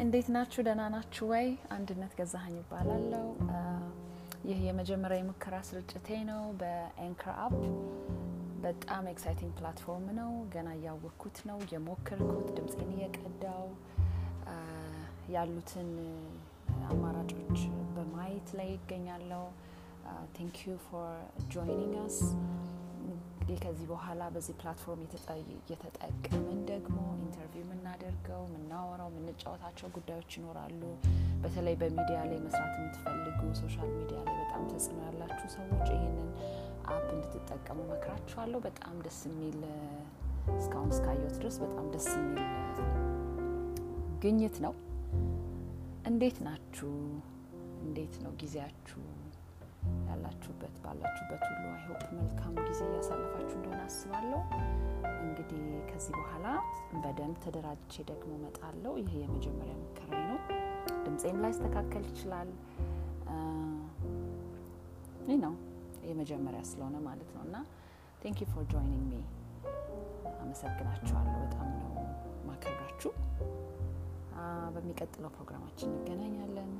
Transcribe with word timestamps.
እንዴት 0.00 0.28
ናችሁ? 0.34 0.60
ደህና 0.66 0.82
ናችሁ 0.92 1.24
ወይ? 1.30 1.46
አንድነት 1.74 2.12
ገዛሀኝ 2.18 2.54
እባላለው። 2.60 3.26
ይህ 4.48 4.58
የመጀመሪያ 4.66 5.16
የሙከራ 5.20 5.54
ስርጭቴ 5.68 6.08
ነው 6.28 6.42
በ 6.60 6.79
Anchor 6.79 7.34
app። 7.44 7.54
በጣም 8.64 9.04
exciting 9.12 9.52
platform 9.58 10.06
ነው። 10.18 10.30
ገና 10.54 10.68
እያወቅኩት 10.78 11.38
ነው፣ 11.48 11.58
እየሞከርኩት 11.66 12.48
ድምፄን 12.56 12.90
እየቀዳው 12.96 13.64
ያሉትን 15.34 15.90
አማራጮች 16.90 17.60
በማየት 17.96 18.50
ላይ 18.58 18.70
ይገኛለው። 18.74 19.44
Thank 20.36 20.56
you 20.64 20.76
for 20.86 21.12
joining 21.52 21.94
us። 22.02 22.18
ከዚህ 23.64 23.86
በኋላ 23.90 24.22
በዚህ 24.34 24.54
platform 24.60 25.02
እየተጠቀምን 25.62 26.60
የምንጫወታቸው 29.34 29.88
ጉዳዮች 29.94 30.32
ይኖራሉ። 30.36 30.80
በተለይ 31.42 31.74
በሚዲያ 31.80 32.18
ላይ 32.30 32.38
መስራት 32.44 32.74
የምትፈልጉ 32.78 33.40
social 33.60 33.88
media 33.96 34.18
ላይ 34.26 34.36
በጣም 34.42 34.62
ተጽዕኖ 34.70 34.98
ያላችሁ 35.08 35.48
ሰዎች 35.54 35.86
ይህንን 35.94 36.28
app 36.88 37.06
እንድትጠቀሙ 37.14 37.78
መክራችኋለሁ። 37.90 38.60
በጣም 38.66 38.94
ደስ 39.06 39.18
የሚል 39.28 39.58
እስካሁን 40.56 40.92
እስካየሁት 40.94 41.34
ድረስ 41.38 41.56
በጣም 41.64 41.86
ደስ 41.94 42.08
የሚል 42.14 42.40
ግኝት 44.24 44.56
ነው። 44.64 44.74
እንዴት 46.06 46.38
ናችሁ? 46.46 46.92
እንዴት 47.84 48.14
ነው 48.24 48.32
ጊዜያችሁ? 48.40 49.02
ያላችሁበት 50.08 50.76
ባላችሁበት 50.84 51.42
ሁሉ 51.48 51.64
I 51.74 51.80
hope 51.80 52.02
መልካም 52.18 52.54
ጊዜ 52.68 52.80
እያሳለፋችሁ 52.88 53.56
እንደሆነ 53.58 53.80
አስባለሁ። 53.88 54.40
እንግዲህ 55.24 55.60
ከዚህ 55.88 56.14
በኋላ 56.18 56.46
በደንብ 57.02 57.36
ተደራጅቼ 57.44 57.94
ደግሞ 58.10 58.32
መጣለው። 58.44 58.94
ይህ 59.00 59.12
የመጀመሪያ 59.22 59.74
ሙከራዬ 59.82 60.22
ነው። 60.30 60.38
ድምፄም 61.06 61.38
ሊስተካከል 61.44 62.04
ይችላል። 62.10 62.50
ይህ 65.28 65.38
ነው 65.44 65.54
የመጀመሪያ 66.04 66.62
ስለሆነ 66.70 66.96
ማለት 67.06 67.30
ነው 67.36 67.42
እና 67.46 67.56
thank 68.22 68.38
you 68.42 68.48
for 68.50 68.64
joining 68.72 69.06
me 69.10 69.22
አመሰግናችኋለሁ። 70.42 71.36
በጣም 71.44 71.68
ነው 71.76 71.92
ማከብራችሁ። 72.48 73.12
በሚቀጥለው 74.74 75.30
ፕሮግራማችን 75.34 75.90
እንገናኛለን። 75.92 76.70